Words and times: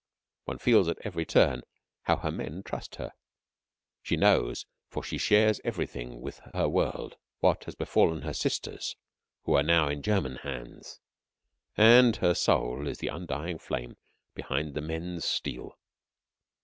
One 0.45 0.57
feels 0.57 0.87
at 0.87 0.97
every 1.03 1.25
turn 1.27 1.61
how 2.05 2.17
her 2.17 2.31
men 2.31 2.63
trust 2.63 2.95
her. 2.95 3.11
She 4.01 4.17
knows, 4.17 4.65
for 4.89 5.03
she 5.03 5.19
shares 5.19 5.61
everything 5.63 6.21
with 6.21 6.39
her 6.55 6.67
world, 6.67 7.17
what 7.39 7.65
has 7.65 7.75
befallen 7.75 8.23
her 8.23 8.33
sisters 8.33 8.95
who 9.43 9.53
are 9.53 9.61
now 9.61 9.89
in 9.89 10.01
German 10.01 10.37
hands, 10.37 10.99
and 11.77 12.15
her 12.15 12.33
soul 12.33 12.87
is 12.87 12.97
the 12.97 13.09
undying 13.09 13.59
flame 13.59 13.95
behind 14.33 14.73
the 14.73 14.81
men's 14.81 15.23
steel. 15.23 15.77